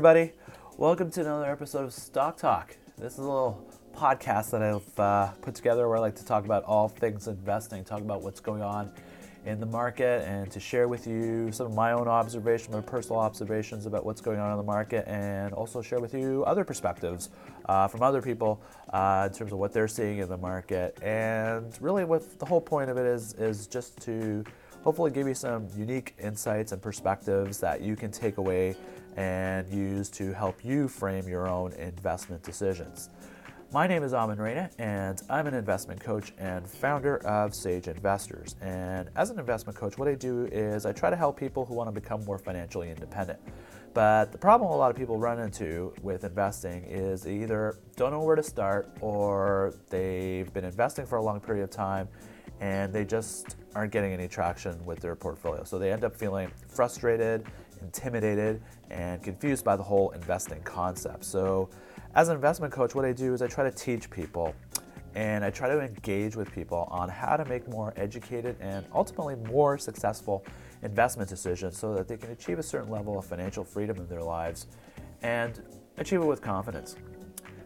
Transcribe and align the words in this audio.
everybody. 0.00 0.32
Welcome 0.78 1.10
to 1.10 1.20
another 1.20 1.44
episode 1.44 1.84
of 1.84 1.92
Stock 1.92 2.38
Talk. 2.38 2.74
This 2.96 3.12
is 3.12 3.18
a 3.18 3.22
little 3.22 3.62
podcast 3.94 4.50
that 4.52 4.62
I've 4.62 4.98
uh, 4.98 5.26
put 5.42 5.54
together 5.54 5.86
where 5.86 5.98
I 5.98 6.00
like 6.00 6.16
to 6.16 6.24
talk 6.24 6.46
about 6.46 6.64
all 6.64 6.88
things 6.88 7.28
investing, 7.28 7.84
talk 7.84 8.00
about 8.00 8.22
what's 8.22 8.40
going 8.40 8.62
on 8.62 8.90
in 9.44 9.60
the 9.60 9.66
market, 9.66 10.26
and 10.26 10.50
to 10.52 10.58
share 10.58 10.88
with 10.88 11.06
you 11.06 11.52
some 11.52 11.66
of 11.66 11.74
my 11.74 11.92
own 11.92 12.08
observations, 12.08 12.70
my 12.70 12.80
personal 12.80 13.20
observations 13.20 13.84
about 13.84 14.06
what's 14.06 14.22
going 14.22 14.40
on 14.40 14.52
in 14.52 14.56
the 14.56 14.62
market, 14.62 15.06
and 15.06 15.52
also 15.52 15.82
share 15.82 16.00
with 16.00 16.14
you 16.14 16.44
other 16.46 16.64
perspectives 16.64 17.28
uh, 17.66 17.86
from 17.86 18.02
other 18.02 18.22
people 18.22 18.62
uh, 18.94 19.28
in 19.30 19.36
terms 19.36 19.52
of 19.52 19.58
what 19.58 19.70
they're 19.70 19.86
seeing 19.86 20.20
in 20.20 20.30
the 20.30 20.38
market. 20.38 20.98
And 21.02 21.76
really, 21.78 22.06
what 22.06 22.38
the 22.38 22.46
whole 22.46 22.62
point 22.62 22.88
of 22.88 22.96
it 22.96 23.04
is 23.04 23.34
is 23.34 23.66
just 23.66 24.00
to 24.04 24.44
hopefully 24.82 25.10
give 25.10 25.28
you 25.28 25.34
some 25.34 25.68
unique 25.76 26.14
insights 26.18 26.72
and 26.72 26.80
perspectives 26.80 27.58
that 27.58 27.82
you 27.82 27.96
can 27.96 28.10
take 28.10 28.38
away 28.38 28.74
and 29.20 29.70
use 29.70 30.08
to 30.08 30.32
help 30.32 30.64
you 30.64 30.88
frame 30.88 31.28
your 31.28 31.46
own 31.46 31.74
investment 31.74 32.42
decisions. 32.42 33.10
My 33.70 33.86
name 33.86 34.02
is 34.02 34.14
Amin 34.14 34.38
Reina, 34.38 34.70
and 34.78 35.20
I'm 35.28 35.46
an 35.46 35.52
investment 35.52 36.00
coach 36.00 36.32
and 36.38 36.66
founder 36.66 37.18
of 37.18 37.54
Sage 37.54 37.86
Investors. 37.86 38.56
And 38.62 39.10
as 39.16 39.28
an 39.28 39.38
investment 39.38 39.78
coach, 39.78 39.98
what 39.98 40.08
I 40.08 40.14
do 40.14 40.46
is 40.46 40.86
I 40.86 40.92
try 40.92 41.10
to 41.10 41.16
help 41.16 41.38
people 41.38 41.66
who 41.66 41.74
want 41.74 41.88
to 41.88 41.92
become 41.92 42.24
more 42.24 42.38
financially 42.38 42.88
independent. 42.88 43.38
But 43.92 44.32
the 44.32 44.38
problem 44.38 44.70
a 44.70 44.76
lot 44.76 44.90
of 44.90 44.96
people 44.96 45.18
run 45.18 45.38
into 45.38 45.92
with 46.00 46.24
investing 46.24 46.84
is 46.84 47.20
they 47.20 47.34
either 47.42 47.78
don't 47.96 48.12
know 48.12 48.22
where 48.22 48.36
to 48.36 48.42
start 48.42 48.88
or 49.02 49.74
they've 49.90 50.50
been 50.54 50.64
investing 50.64 51.04
for 51.04 51.18
a 51.18 51.22
long 51.22 51.40
period 51.40 51.64
of 51.64 51.70
time 51.70 52.08
and 52.60 52.92
they 52.92 53.04
just 53.04 53.56
aren't 53.74 53.92
getting 53.92 54.12
any 54.12 54.28
traction 54.28 54.82
with 54.84 55.00
their 55.00 55.16
portfolio. 55.16 55.64
So 55.64 55.78
they 55.78 55.92
end 55.92 56.04
up 56.04 56.14
feeling 56.14 56.50
frustrated, 56.68 57.44
intimidated, 57.82 58.62
and 58.90 59.22
confused 59.22 59.64
by 59.64 59.76
the 59.76 59.82
whole 59.82 60.10
investing 60.10 60.60
concept. 60.62 61.24
So, 61.24 61.68
as 62.14 62.28
an 62.28 62.34
investment 62.34 62.72
coach, 62.72 62.94
what 62.94 63.04
I 63.04 63.12
do 63.12 63.34
is 63.34 63.42
I 63.42 63.46
try 63.46 63.64
to 63.64 63.70
teach 63.70 64.10
people 64.10 64.54
and 65.14 65.44
I 65.44 65.50
try 65.50 65.68
to 65.68 65.80
engage 65.80 66.36
with 66.36 66.52
people 66.52 66.88
on 66.90 67.08
how 67.08 67.36
to 67.36 67.44
make 67.44 67.68
more 67.68 67.92
educated 67.96 68.56
and 68.60 68.86
ultimately 68.94 69.34
more 69.34 69.76
successful 69.76 70.44
investment 70.82 71.28
decisions 71.28 71.76
so 71.76 71.94
that 71.94 72.06
they 72.06 72.16
can 72.16 72.30
achieve 72.30 72.58
a 72.58 72.62
certain 72.62 72.90
level 72.90 73.18
of 73.18 73.24
financial 73.24 73.64
freedom 73.64 73.96
in 73.98 74.06
their 74.08 74.22
lives 74.22 74.66
and 75.22 75.62
achieve 75.98 76.20
it 76.20 76.26
with 76.26 76.40
confidence. 76.40 76.96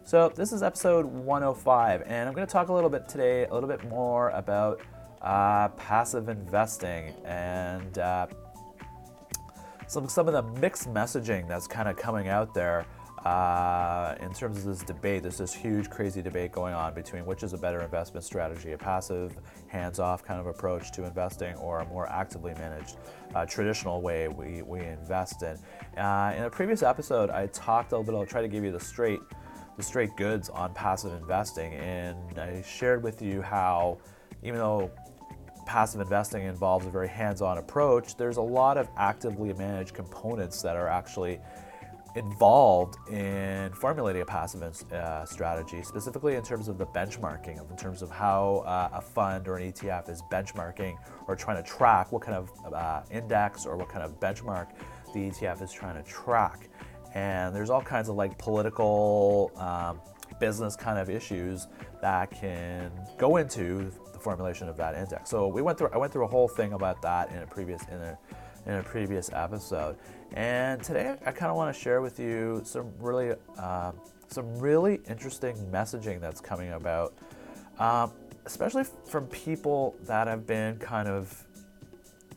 So, 0.06 0.30
this 0.34 0.52
is 0.52 0.62
episode 0.62 1.06
105, 1.06 2.02
and 2.02 2.28
I'm 2.28 2.34
going 2.34 2.46
to 2.46 2.52
talk 2.52 2.68
a 2.68 2.72
little 2.72 2.90
bit 2.90 3.08
today, 3.08 3.46
a 3.46 3.54
little 3.54 3.68
bit 3.68 3.84
more 3.88 4.30
about 4.30 4.82
uh, 5.22 5.68
passive 5.68 6.28
investing 6.28 7.14
and 7.24 7.98
uh, 7.98 8.26
some, 9.86 10.08
some 10.08 10.28
of 10.28 10.34
the 10.34 10.60
mixed 10.60 10.92
messaging 10.92 11.48
that's 11.48 11.66
kind 11.66 11.88
of 11.88 11.96
coming 11.96 12.28
out 12.28 12.54
there 12.54 12.86
uh, 13.24 14.14
in 14.20 14.32
terms 14.34 14.58
of 14.58 14.64
this 14.64 14.82
debate. 14.82 15.22
There's 15.22 15.38
this 15.38 15.54
huge, 15.54 15.88
crazy 15.88 16.20
debate 16.20 16.52
going 16.52 16.74
on 16.74 16.94
between 16.94 17.24
which 17.24 17.42
is 17.42 17.54
a 17.54 17.58
better 17.58 17.80
investment 17.80 18.24
strategy 18.24 18.72
a 18.72 18.78
passive, 18.78 19.36
hands 19.68 19.98
off 19.98 20.22
kind 20.22 20.40
of 20.40 20.46
approach 20.46 20.92
to 20.92 21.04
investing, 21.04 21.54
or 21.56 21.80
a 21.80 21.86
more 21.86 22.06
actively 22.10 22.52
managed, 22.54 22.96
uh, 23.34 23.46
traditional 23.46 24.02
way 24.02 24.28
we, 24.28 24.62
we 24.62 24.80
invest 24.80 25.42
in. 25.42 25.58
Uh, 25.98 26.34
in 26.36 26.44
a 26.44 26.50
previous 26.50 26.82
episode, 26.82 27.30
I 27.30 27.46
talked 27.46 27.92
a 27.92 27.96
little 27.96 28.12
bit, 28.12 28.18
I'll 28.18 28.26
try 28.26 28.42
to 28.42 28.48
give 28.48 28.62
you 28.64 28.72
the 28.72 28.80
straight 28.80 29.20
the 29.76 29.82
straight 29.82 30.16
goods 30.16 30.48
on 30.48 30.72
passive 30.74 31.12
investing. 31.14 31.74
And 31.74 32.38
I 32.38 32.62
shared 32.62 33.02
with 33.02 33.20
you 33.20 33.42
how, 33.42 33.98
even 34.42 34.58
though 34.58 34.90
passive 35.66 36.00
investing 36.00 36.44
involves 36.44 36.86
a 36.86 36.90
very 36.90 37.08
hands 37.08 37.42
on 37.42 37.58
approach, 37.58 38.16
there's 38.16 38.36
a 38.36 38.42
lot 38.42 38.76
of 38.76 38.88
actively 38.96 39.52
managed 39.52 39.94
components 39.94 40.62
that 40.62 40.76
are 40.76 40.88
actually 40.88 41.40
involved 42.16 42.96
in 43.10 43.72
formulating 43.72 44.22
a 44.22 44.24
passive 44.24 44.62
uh, 44.92 45.24
strategy, 45.24 45.82
specifically 45.82 46.36
in 46.36 46.42
terms 46.42 46.68
of 46.68 46.78
the 46.78 46.86
benchmarking, 46.86 47.58
in 47.68 47.76
terms 47.76 48.02
of 48.02 48.10
how 48.10 48.62
uh, 48.66 48.88
a 48.92 49.00
fund 49.00 49.48
or 49.48 49.56
an 49.56 49.72
ETF 49.72 50.08
is 50.08 50.22
benchmarking 50.30 50.96
or 51.26 51.34
trying 51.34 51.62
to 51.62 51.68
track 51.68 52.12
what 52.12 52.22
kind 52.22 52.36
of 52.36 52.72
uh, 52.72 53.02
index 53.10 53.66
or 53.66 53.76
what 53.76 53.88
kind 53.88 54.04
of 54.04 54.18
benchmark 54.20 54.68
the 55.12 55.30
ETF 55.30 55.62
is 55.62 55.72
trying 55.72 56.00
to 56.00 56.08
track. 56.08 56.68
And 57.14 57.54
there's 57.54 57.70
all 57.70 57.82
kinds 57.82 58.08
of 58.08 58.16
like 58.16 58.38
political 58.38 59.50
um, 59.56 60.00
business 60.38 60.76
kind 60.76 60.98
of 60.98 61.10
issues 61.10 61.66
that 62.00 62.30
can 62.30 62.90
go 63.18 63.36
into 63.36 63.92
formulation 64.24 64.68
of 64.68 64.76
that 64.76 64.94
index 64.94 65.30
so 65.30 65.46
we 65.46 65.62
went 65.62 65.78
through 65.78 65.88
i 65.92 65.98
went 65.98 66.12
through 66.12 66.24
a 66.24 66.28
whole 66.28 66.48
thing 66.48 66.72
about 66.72 67.00
that 67.02 67.30
in 67.30 67.38
a 67.38 67.46
previous 67.46 67.82
in 67.88 68.00
a 68.00 68.18
in 68.66 68.74
a 68.74 68.82
previous 68.82 69.30
episode 69.32 69.96
and 70.32 70.82
today 70.82 71.14
i 71.26 71.30
kind 71.30 71.50
of 71.50 71.56
want 71.56 71.74
to 71.74 71.80
share 71.80 72.00
with 72.00 72.18
you 72.18 72.60
some 72.64 72.90
really 72.98 73.34
uh, 73.58 73.92
some 74.28 74.58
really 74.58 75.00
interesting 75.08 75.54
messaging 75.70 76.20
that's 76.20 76.40
coming 76.40 76.72
about 76.72 77.14
um, 77.78 78.10
especially 78.46 78.84
from 79.06 79.26
people 79.26 79.94
that 80.02 80.26
have 80.26 80.46
been 80.46 80.78
kind 80.78 81.08
of 81.08 81.44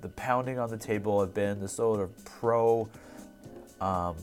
the 0.01 0.09
pounding 0.09 0.59
on 0.59 0.69
the 0.69 0.77
table 0.77 1.21
have 1.21 1.33
been 1.33 1.59
the 1.59 1.67
sort 1.67 1.99
of 1.99 2.25
pro 2.25 2.87
um, 3.81 4.15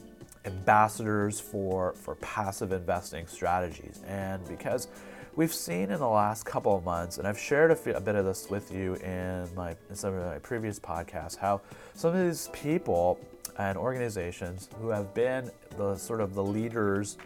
ambassadors 0.44 1.41
for, 1.41 1.94
for 1.94 2.14
passive 2.16 2.72
investing 2.72 3.26
strategies. 3.26 4.02
And 4.06 4.46
because 4.46 4.88
we've 5.36 5.54
seen 5.54 5.90
in 5.90 5.98
the 5.98 6.08
last 6.08 6.44
couple 6.44 6.76
of 6.76 6.84
months, 6.84 7.18
and 7.18 7.26
I've 7.26 7.38
shared 7.38 7.70
a, 7.70 7.76
few, 7.76 7.94
a 7.94 8.00
bit 8.00 8.14
of 8.14 8.24
this 8.24 8.48
with 8.50 8.72
you 8.72 8.94
in, 8.96 9.48
my, 9.54 9.76
in 9.90 9.96
some 9.96 10.14
of 10.14 10.24
my 10.24 10.38
previous 10.38 10.78
podcasts, 10.78 11.36
how 11.36 11.60
some 11.94 12.14
of 12.14 12.24
these 12.24 12.48
people 12.52 13.18
and 13.58 13.76
organizations 13.76 14.68
who 14.80 14.88
have 14.88 15.12
been 15.14 15.50
the 15.76 15.96
sort 15.96 16.20
of 16.20 16.34
the 16.34 16.42
leaders 16.42 17.18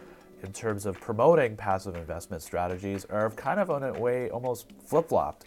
in 0.43 0.51
terms 0.53 0.85
of 0.85 0.99
promoting 0.99 1.55
passive 1.55 1.95
investment 1.95 2.41
strategies 2.41 3.05
are 3.05 3.29
kind 3.31 3.59
of 3.59 3.69
on 3.69 3.83
a 3.83 3.93
way 3.99 4.29
almost 4.29 4.67
flip-flopped. 4.85 5.45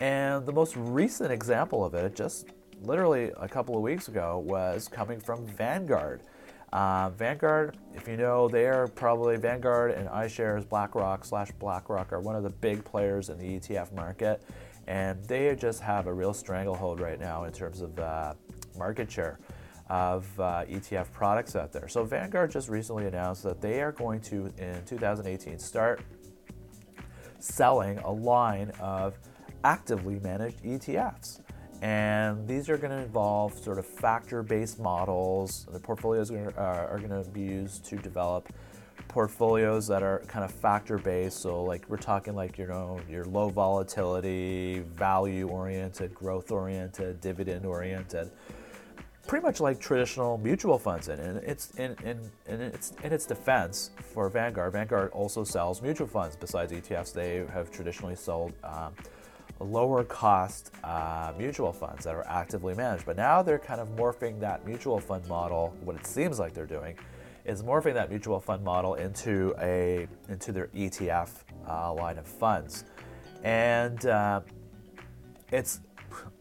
And 0.00 0.44
the 0.44 0.52
most 0.52 0.74
recent 0.76 1.30
example 1.30 1.84
of 1.84 1.94
it, 1.94 2.14
just 2.16 2.48
literally 2.82 3.30
a 3.36 3.48
couple 3.48 3.76
of 3.76 3.82
weeks 3.82 4.08
ago, 4.08 4.42
was 4.44 4.88
coming 4.88 5.20
from 5.20 5.46
Vanguard. 5.46 6.22
Uh, 6.72 7.10
Vanguard, 7.10 7.76
if 7.94 8.08
you 8.08 8.16
know, 8.16 8.48
they 8.48 8.66
are 8.66 8.88
probably 8.88 9.36
Vanguard 9.36 9.90
and 9.90 10.08
iShares, 10.08 10.66
BlackRock 10.66 11.24
slash 11.24 11.50
BlackRock 11.58 12.12
are 12.12 12.20
one 12.20 12.34
of 12.34 12.42
the 12.42 12.50
big 12.50 12.82
players 12.82 13.28
in 13.28 13.38
the 13.38 13.58
ETF 13.58 13.92
market, 13.92 14.42
and 14.86 15.22
they 15.24 15.54
just 15.54 15.80
have 15.80 16.06
a 16.06 16.12
real 16.12 16.32
stranglehold 16.32 16.98
right 16.98 17.20
now 17.20 17.44
in 17.44 17.52
terms 17.52 17.82
of 17.82 17.98
uh, 17.98 18.32
market 18.78 19.10
share 19.10 19.38
of 19.90 20.26
uh, 20.40 20.64
ETF 20.64 21.12
products 21.12 21.54
out 21.56 21.72
there. 21.72 21.88
So 21.88 22.04
Vanguard 22.04 22.50
just 22.50 22.70
recently 22.70 23.06
announced 23.06 23.42
that 23.42 23.60
they 23.60 23.82
are 23.82 23.92
going 23.92 24.22
to, 24.22 24.50
in 24.56 24.82
2018, 24.86 25.58
start 25.58 26.00
selling 27.38 27.98
a 27.98 28.10
line 28.10 28.70
of 28.80 29.18
actively 29.62 30.18
managed 30.20 30.62
ETFs. 30.62 31.41
And 31.82 32.46
these 32.46 32.68
are 32.68 32.76
going 32.76 32.92
to 32.92 33.02
involve 33.02 33.58
sort 33.58 33.76
of 33.76 33.84
factor 33.84 34.44
based 34.44 34.78
models. 34.78 35.66
The 35.70 35.80
portfolios 35.80 36.30
are, 36.30 36.98
going 36.98 37.24
to 37.24 37.28
be 37.30 37.40
used 37.40 37.84
to 37.86 37.96
develop 37.96 38.48
portfolios 39.08 39.88
that 39.88 40.00
are 40.00 40.20
kind 40.28 40.44
of 40.44 40.52
factor 40.52 40.96
based. 40.96 41.40
So, 41.40 41.64
like, 41.64 41.84
we're 41.88 41.96
talking 41.96 42.36
like, 42.36 42.56
you 42.56 42.68
know, 42.68 43.00
your 43.10 43.24
low 43.24 43.48
volatility, 43.48 44.84
value 44.94 45.48
oriented, 45.48 46.14
growth 46.14 46.52
oriented, 46.52 47.20
dividend 47.20 47.66
oriented. 47.66 48.30
Pretty 49.26 49.44
much 49.44 49.60
like 49.60 49.80
traditional 49.80 50.38
mutual 50.38 50.78
funds, 50.78 51.08
and 51.08 51.38
it's 51.38 51.70
in, 51.72 51.96
in, 52.04 52.18
in, 52.48 52.60
its, 52.60 52.92
in 53.02 53.12
its 53.12 53.24
defense 53.24 53.90
for 54.12 54.28
Vanguard. 54.28 54.72
Vanguard 54.72 55.10
also 55.12 55.42
sells 55.42 55.80
mutual 55.80 56.08
funds 56.08 56.36
besides 56.36 56.72
ETFs. 56.72 57.12
They 57.12 57.44
have 57.52 57.70
traditionally 57.70 58.16
sold 58.16 58.52
um, 58.64 58.92
lower 59.60 60.04
cost 60.04 60.72
uh, 60.82 61.32
mutual 61.38 61.72
funds 61.72 62.04
that 62.04 62.14
are 62.14 62.26
actively 62.26 62.74
managed. 62.74 63.06
But 63.06 63.16
now 63.16 63.42
they're 63.42 63.58
kind 63.58 63.80
of 63.80 63.88
morphing 63.96 64.40
that 64.40 64.66
mutual 64.66 64.98
fund 64.98 65.26
model, 65.28 65.74
what 65.84 65.96
it 65.96 66.06
seems 66.06 66.38
like 66.38 66.54
they're 66.54 66.66
doing, 66.66 66.96
is 67.44 67.62
morphing 67.62 67.94
that 67.94 68.10
mutual 68.10 68.40
fund 68.40 68.62
model 68.62 68.94
into 68.94 69.54
a 69.60 70.06
into 70.28 70.52
their 70.52 70.68
ETF 70.68 71.30
uh, 71.68 71.92
line 71.92 72.18
of 72.18 72.26
funds. 72.26 72.84
And 73.42 74.04
uh, 74.06 74.40
it's 75.50 75.80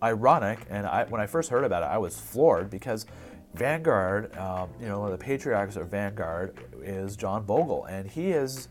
ironic, 0.04 0.60
and 0.70 0.86
I, 0.86 1.06
when 1.06 1.22
I 1.22 1.28
first 1.28 1.50
heard 1.50 1.64
about 1.64 1.84
it, 1.84 1.88
I 1.88 1.98
was 1.98 2.20
floored 2.20 2.70
because 2.70 3.06
Vanguard, 3.54 4.36
um, 4.38 4.70
you 4.80 4.88
know, 4.88 5.10
the 5.10 5.18
patriarchs 5.18 5.76
of 5.76 5.90
Vanguard 5.90 6.58
is 6.82 7.16
John 7.16 7.44
Bogle, 7.44 7.86
and 7.86 8.10
he 8.10 8.32
is, 8.32 8.70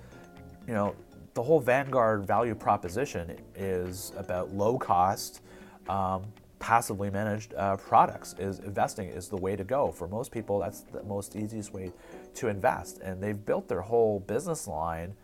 you 0.66 0.72
know, 0.72 0.94
the 1.34 1.42
whole 1.42 1.60
Vanguard 1.60 2.26
value 2.26 2.54
proposition 2.54 3.36
is 3.54 4.12
about 4.16 4.52
low 4.52 4.78
cost, 4.78 5.40
um, 5.88 6.24
passively 6.58 7.10
managed 7.10 7.54
uh, 7.54 7.76
products. 7.76 8.34
Is 8.38 8.58
investing 8.60 9.08
is 9.08 9.28
the 9.28 9.36
way 9.36 9.56
to 9.56 9.64
go 9.64 9.90
for 9.90 10.08
most 10.08 10.32
people. 10.32 10.58
That's 10.58 10.80
the 10.80 11.02
most 11.02 11.36
easiest 11.36 11.72
way 11.72 11.92
to 12.34 12.48
invest, 12.48 12.98
and 13.00 13.22
they've 13.22 13.44
built 13.44 13.68
their 13.68 13.80
whole 13.80 14.20
business 14.20 14.66
line 14.66 15.14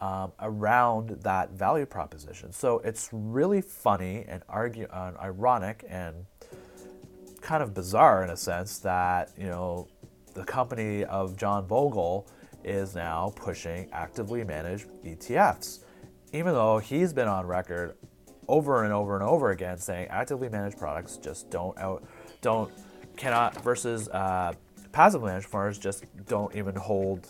um, 0.00 0.32
around 0.40 1.10
that 1.22 1.50
value 1.50 1.86
proposition. 1.86 2.52
So 2.52 2.80
it's 2.80 3.08
really 3.12 3.60
funny 3.60 4.24
and 4.26 4.42
argue, 4.48 4.86
uh, 4.90 5.12
ironic 5.20 5.84
and 5.88 6.26
kind 7.40 7.62
of 7.62 7.72
bizarre 7.72 8.24
in 8.24 8.30
a 8.30 8.36
sense 8.36 8.78
that 8.80 9.30
you 9.38 9.46
know 9.46 9.88
the 10.34 10.44
company 10.44 11.04
of 11.04 11.36
John 11.36 11.66
Bogle 11.66 12.26
is 12.64 12.94
now 12.94 13.32
pushing 13.36 13.88
actively 13.92 14.44
managed 14.44 14.88
ETFs, 15.04 15.80
even 16.32 16.52
though 16.52 16.78
he's 16.78 17.12
been 17.12 17.28
on 17.28 17.46
record 17.46 17.96
over 18.48 18.84
and 18.84 18.92
over 18.92 19.14
and 19.14 19.22
over 19.22 19.50
again 19.50 19.78
saying 19.78 20.08
actively 20.08 20.48
managed 20.48 20.78
products 20.78 21.16
just 21.16 21.50
don't 21.50 21.76
out, 21.78 22.04
don't 22.40 22.72
cannot 23.16 23.54
versus 23.62 24.08
uh, 24.08 24.52
passive 24.92 25.22
managed 25.22 25.46
funds 25.46 25.78
just 25.78 26.04
don't 26.26 26.54
even 26.54 26.74
hold. 26.74 27.28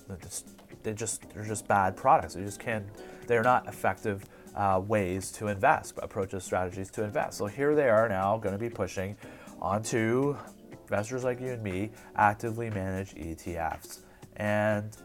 They 0.83 0.95
just 0.95 1.33
they're 1.35 1.45
just 1.45 1.69
bad 1.69 1.97
products. 1.97 2.35
They 2.35 2.43
just 2.43 2.61
can't. 2.61 2.87
They're 3.27 3.43
not 3.43 3.67
effective 3.69 4.25
uh, 4.55 4.81
ways 4.85 5.31
to 5.33 5.49
invest, 5.49 5.95
approaches, 6.03 6.45
strategies 6.45 6.91
to 6.91 7.05
invest. 7.05 7.39
So 7.39 7.47
here 7.47 7.75
they 7.75 7.89
are 7.89 8.09
now 8.09 8.37
going 8.39 8.53
to 8.53 8.59
be 8.59 8.69
pushing 8.69 9.17
onto 9.61 10.37
investors 10.83 11.25
like 11.25 11.41
you 11.41 11.53
and 11.53 11.63
me 11.63 11.91
actively 12.17 12.69
manage 12.71 13.15
ETFs, 13.15 14.01
and 14.37 14.97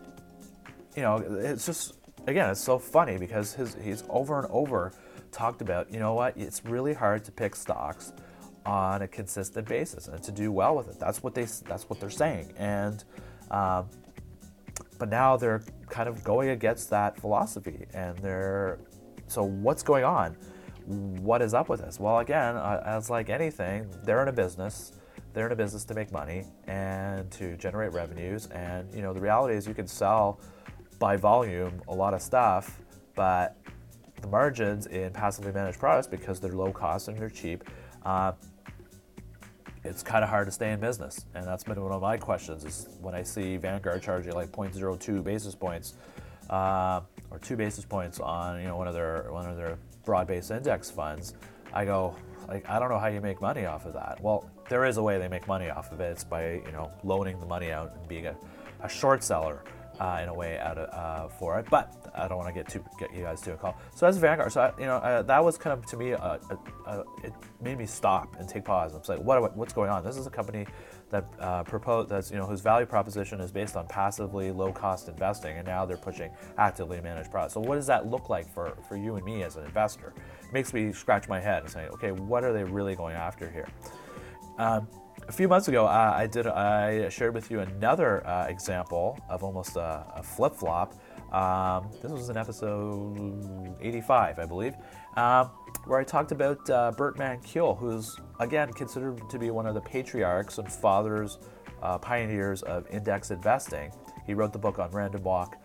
you 0.98 1.04
know 1.04 1.18
it's 1.18 1.66
just 1.66 1.94
again 2.26 2.50
it's 2.50 2.60
so 2.60 2.78
funny 2.78 3.18
because 3.18 3.54
his 3.54 3.78
he's 3.82 4.04
over 4.10 4.40
and 4.40 4.48
over 4.52 4.92
talked 5.32 5.62
about 5.62 5.94
you 5.94 6.00
know 6.00 6.16
what 6.16 6.36
it's 6.36 6.66
really 6.66 6.94
hard 6.94 7.24
to 7.24 7.32
pick 7.32 7.56
stocks 7.56 8.12
on 8.68 9.02
a 9.02 9.08
consistent 9.08 9.66
basis 9.68 10.10
and 10.10 10.22
to 10.22 10.32
do 10.32 10.52
well 10.52 10.76
with 10.76 10.90
it. 10.90 11.00
That's 11.00 11.24
what 11.24 11.34
they 11.34 11.46
that's 11.68 11.90
what 11.90 12.00
they're 12.00 12.10
saying. 12.10 12.54
And 12.58 13.04
um, 13.50 13.88
but 15.00 15.10
now 15.10 15.38
they're 15.38 15.64
kind 15.90 16.10
of 16.10 16.24
going 16.24 16.50
against 16.50 16.90
that 16.90 17.18
philosophy, 17.20 17.86
and 17.94 18.18
they're 18.18 18.80
so 19.28 19.44
what's 19.44 19.84
going 19.84 20.04
on? 20.04 20.36
What 20.86 21.42
is 21.42 21.54
up 21.54 21.70
with 21.70 21.82
this? 21.82 22.00
Well, 22.00 22.20
again, 22.20 22.56
uh, 22.56 22.84
as 22.86 23.10
like 23.10 23.30
anything, 23.30 23.90
they're 24.04 24.22
in 24.22 24.28
a 24.28 24.34
business. 24.34 24.92
They're 25.34 25.46
in 25.46 25.52
a 25.52 25.56
business 25.56 25.86
to 25.86 25.94
make 25.94 26.12
money 26.12 26.46
and 26.66 27.30
to 27.32 27.56
generate 27.58 27.94
revenues. 27.94 28.48
And 28.48 28.94
you 28.94 29.02
know, 29.02 29.14
the 29.14 29.22
reality 29.22 29.56
is, 29.56 29.68
you 29.68 29.74
can 29.74 29.88
sell 29.88 30.42
by 31.00 31.16
volume 31.16 31.82
a 31.88 31.94
lot 31.94 32.14
of 32.14 32.22
stuff, 32.22 32.80
but 33.16 33.56
the 34.22 34.28
margins 34.28 34.88
in 34.88 35.12
passively 35.12 35.52
managed 35.52 35.80
products, 35.80 36.08
because 36.08 36.40
they're 36.40 36.54
low 36.54 36.72
cost 36.72 37.08
and 37.08 37.18
they're 37.18 37.30
cheap, 37.30 37.64
uh, 38.06 38.32
it's 39.84 40.04
kind 40.04 40.24
of 40.24 40.30
hard 40.30 40.48
to 40.48 40.52
stay 40.52 40.72
in 40.72 40.80
business. 40.80 41.26
And 41.34 41.46
that's 41.46 41.64
been 41.64 41.82
one 41.82 41.92
of 41.92 42.02
my 42.02 42.18
questions 42.18 42.66
is 42.66 42.90
when 43.02 43.16
I 43.16 43.24
see 43.24 43.58
Vanguard 43.58 44.02
charging 44.02 44.34
like 44.34 44.52
0.02 44.52 45.24
basis 45.24 45.56
points 45.56 45.94
uh, 46.50 47.02
or 47.30 47.40
two 47.40 47.56
basis 47.56 47.86
points 47.86 48.20
on 48.20 48.62
you 48.62 48.68
know 48.68 48.78
one 48.78 48.88
of 48.88 48.94
their 48.94 49.28
one 49.32 49.46
of 49.46 49.58
their 49.58 49.78
broad-based 50.06 50.52
index 50.52 50.90
funds, 50.90 51.34
I 51.74 51.86
go 51.86 52.16
like 52.48 52.68
I 52.70 52.80
don't 52.80 52.90
know 52.90 53.00
how 53.00 53.08
you 53.08 53.22
make 53.22 53.42
money 53.42 53.66
off 53.66 53.86
of 53.86 53.94
that. 53.94 54.20
Well, 54.22 54.50
there 54.70 54.86
is 54.86 54.98
a 54.98 55.04
way 55.04 55.18
they 55.18 55.28
make 55.28 55.48
money 55.48 55.70
off 55.70 55.92
of 55.92 56.00
it. 56.00 56.12
It's 56.12 56.24
by 56.24 56.54
you 56.54 56.72
know 56.72 56.92
loaning 57.04 57.40
the 57.40 57.46
money 57.46 57.72
out 57.72 57.94
and 57.98 58.08
being 58.08 58.28
a, 58.28 58.36
a 58.82 58.90
short 58.90 59.24
seller 59.24 59.64
uh, 60.00 60.20
in 60.22 60.30
a 60.30 60.34
way 60.34 60.58
out 60.60 60.78
of, 60.78 60.94
uh, 60.94 61.28
for 61.30 61.60
it. 61.60 61.68
But 61.70 62.12
I 62.16 62.28
don't 62.28 62.38
want 62.38 62.50
to 62.50 62.54
get 62.54 62.68
too 62.70 62.84
get 63.00 63.14
you 63.14 63.24
guys 63.24 63.42
to 63.42 63.54
a 63.54 63.58
call. 63.58 63.78
So 63.96 64.06
that's 64.06 64.18
Vanguard. 64.18 64.52
So 64.52 64.62
I, 64.62 64.80
you 64.80 64.86
know 64.86 64.98
uh, 64.98 65.22
that 65.24 65.44
was 65.44 65.58
kind 65.58 65.78
of 65.78 65.86
to 65.88 65.98
me 65.98 66.12
it 66.12 67.34
made 67.62 67.78
me 67.78 67.86
stop 67.86 68.36
and 68.40 68.48
take 68.48 68.66
pause. 68.66 68.94
I 68.94 68.98
was 68.98 69.10
like, 69.10 69.20
what 69.20 69.56
what's 69.56 69.74
going 69.74 69.90
on? 69.90 70.04
This 70.04 70.18
is 70.18 70.28
a 70.28 70.32
company 70.32 70.66
that 71.10 71.26
uh, 71.40 71.64
propose 71.64 72.08
that's 72.10 72.32
you 72.32 72.38
know 72.38 72.46
whose 72.46 72.62
value 72.62 72.86
proposition 72.86 73.40
is 73.40 73.52
based 73.52 73.76
on 73.76 73.88
passively 73.88 74.52
low 74.52 74.72
cost 74.72 75.08
investing, 75.08 75.58
and 75.58 75.66
now 75.66 75.86
they're 75.86 75.98
pushing 75.98 76.32
actively 76.58 77.00
managed 77.02 77.32
products. 77.32 77.54
So 77.54 77.62
what 77.62 77.76
does 77.76 77.88
that 77.88 78.08
look 78.08 78.30
like 78.30 78.52
for 78.54 78.78
for 78.88 78.98
you 78.98 79.16
and 79.16 79.26
me 79.26 79.44
as 79.44 79.56
an 79.56 79.66
investor? 79.66 80.14
It 80.44 80.54
makes 80.54 80.74
me 80.74 80.92
scratch 80.92 81.28
my 81.30 81.40
head 81.40 81.64
and 81.64 81.72
say, 81.72 81.88
okay, 81.88 82.12
what 82.12 82.44
are 82.44 82.54
they 82.54 82.64
really 82.64 82.96
going 82.96 83.16
after 83.16 83.50
here? 83.50 83.68
Um, 84.58 84.88
a 85.28 85.32
few 85.32 85.48
months 85.48 85.68
ago, 85.68 85.86
uh, 85.86 86.14
I 86.16 86.28
did 86.28 86.48
I 86.48 87.10
shared 87.10 87.34
with 87.34 87.52
you 87.52 87.60
another 87.60 88.26
uh, 88.26 88.46
example 88.48 89.20
of 89.30 89.44
almost 89.44 89.76
a, 89.76 90.06
a 90.16 90.24
flip 90.24 90.54
flop. 90.54 90.94
Um, 91.34 91.90
this 92.02 92.12
was 92.12 92.30
in 92.30 92.38
episode 92.38 93.76
85, 93.82 94.40
I 94.40 94.46
believe, 94.46 94.76
um, 95.18 95.48
where 95.86 96.00
I 96.00 96.06
talked 96.06 96.32
about 96.32 96.70
uh, 96.70 96.92
Burt 96.96 97.18
Malkiel, 97.18 97.78
who's 97.78 98.18
again 98.40 98.72
considered 98.72 99.30
to 99.30 99.38
be 99.38 99.52
one 99.52 99.66
of 99.66 99.74
the 99.74 99.82
patriarchs 99.82 100.60
and 100.60 100.72
fathers, 100.72 101.40
uh, 101.82 101.98
pioneers 101.98 102.62
of 102.64 102.88
index 102.90 103.32
investing. 103.32 103.92
He 104.26 104.34
wrote 104.34 104.54
the 104.54 104.60
book 104.60 104.80
on 104.80 104.92
Random 104.92 105.24
Walk 105.24 105.58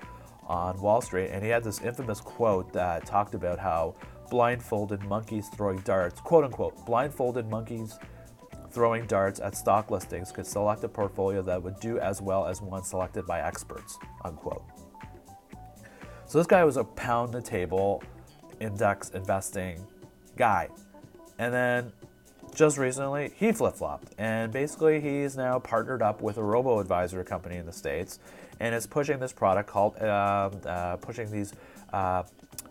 on 0.48 0.80
Wall 0.80 1.00
Street, 1.00 1.28
and 1.28 1.44
he 1.44 1.50
had 1.50 1.62
this 1.62 1.80
infamous 1.80 2.20
quote 2.20 2.72
that 2.72 3.06
talked 3.06 3.34
about 3.34 3.60
how 3.60 3.94
blindfolded 4.28 5.04
monkeys 5.04 5.48
throwing 5.54 5.78
darts, 5.80 6.20
quote 6.20 6.42
unquote, 6.42 6.84
blindfolded 6.84 7.48
monkeys 7.48 7.98
throwing 8.72 9.06
darts 9.06 9.38
at 9.40 9.54
stock 9.54 9.90
listings 9.90 10.32
could 10.32 10.46
select 10.46 10.82
a 10.82 10.88
portfolio 10.88 11.42
that 11.42 11.62
would 11.62 11.78
do 11.80 11.98
as 11.98 12.20
well 12.20 12.46
as 12.46 12.60
one 12.62 12.82
selected 12.82 13.26
by 13.26 13.40
experts, 13.40 13.98
unquote. 14.24 14.64
So 16.26 16.38
this 16.38 16.46
guy 16.46 16.64
was 16.64 16.78
a 16.78 16.84
pound 16.84 17.32
the 17.34 17.42
table 17.42 18.02
index 18.58 19.10
investing 19.10 19.86
guy. 20.36 20.68
And 21.38 21.52
then 21.52 21.92
just 22.54 22.78
recently, 22.78 23.32
he 23.36 23.52
flip 23.52 23.74
flopped. 23.74 24.14
And 24.18 24.52
basically, 24.52 25.00
he's 25.00 25.36
now 25.36 25.58
partnered 25.58 26.02
up 26.02 26.22
with 26.22 26.38
a 26.38 26.42
robo 26.42 26.78
advisor 26.78 27.22
company 27.24 27.56
in 27.56 27.66
the 27.66 27.72
States 27.72 28.18
and 28.60 28.74
is 28.74 28.86
pushing 28.86 29.18
this 29.18 29.32
product 29.32 29.68
called, 29.68 29.96
uh, 30.00 30.50
uh, 30.66 30.96
pushing 30.96 31.30
these 31.30 31.52
uh, 31.92 32.22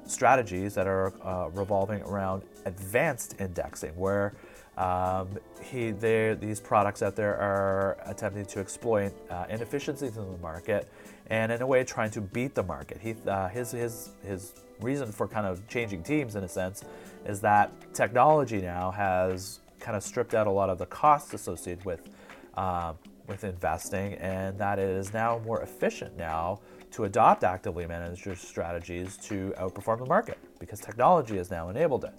strategies 0.06 0.74
that 0.76 0.88
are 0.88 1.14
uh, 1.24 1.50
revolving 1.50 2.02
around 2.04 2.44
advanced 2.66 3.36
indexing, 3.40 3.92
where 3.96 4.34
um, 4.78 5.38
he, 5.62 5.92
these 5.92 6.60
products 6.60 7.02
out 7.02 7.16
there 7.16 7.36
are 7.38 7.98
attempting 8.06 8.46
to 8.46 8.60
exploit 8.60 9.14
uh, 9.30 9.46
inefficiencies 9.50 10.18
in 10.18 10.32
the 10.32 10.38
market 10.38 10.90
and, 11.28 11.52
in 11.52 11.62
a 11.62 11.68
way, 11.68 11.84
trying 11.84 12.12
to 12.12 12.22
beat 12.22 12.56
the 12.56 12.64
market. 12.64 13.00
He, 13.00 13.16
uh, 13.28 13.48
his, 13.50 13.72
his, 13.72 14.12
his 14.24 14.54
reason 14.80 15.12
for 15.12 15.28
kind 15.28 15.46
of 15.46 15.68
changing 15.68 16.04
teams, 16.04 16.36
in 16.36 16.44
a 16.44 16.50
sense, 16.50 16.84
is 17.26 17.42
that 17.42 17.72
technology 17.94 18.62
now 18.62 18.92
has 18.92 19.60
kind 19.80 19.96
of 19.96 20.04
stripped 20.04 20.34
out 20.34 20.48
a 20.48 20.52
lot 20.52 20.70
of 20.70 20.78
the 20.78 20.86
costs 20.86 21.34
associated 21.34 21.84
with, 21.86 22.10
uh, 22.56 22.94
with 23.28 23.44
investing, 23.44 24.14
and 24.16 24.58
that 24.58 24.80
it 24.80 24.90
is 24.90 25.14
now 25.14 25.40
more 25.46 25.62
efficient 25.62 26.18
now 26.18 26.60
to 26.92 27.06
adopt 27.06 27.44
actively 27.44 27.86
managed 27.86 28.38
strategies 28.38 29.18
to 29.18 29.54
outperform 29.58 30.00
the 30.00 30.06
market 30.06 30.38
because 30.60 30.80
technology 30.80 31.38
has 31.38 31.50
now 31.50 31.70
enabled 31.70 32.04
it. 32.04 32.14